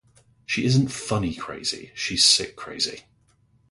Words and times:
She 0.47 0.65
isn't 0.65 0.87
funny 0.87 1.35
crazy, 1.35 1.91
she's 1.93 2.25
sick 2.25 2.55
crazy. 2.55 3.03